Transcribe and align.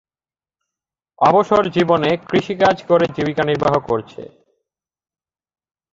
অবসর 1.21 1.63
জীবনে 1.69 2.11
কৃষিকাজ 2.29 2.77
করে 2.83 3.05
জীবিকা 3.15 3.43
নির্বাহ 3.43 3.75
করছে। 3.89 4.21